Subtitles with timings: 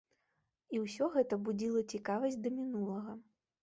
[0.77, 3.11] І ўсё гэта будзіла цікаваць да мінулага.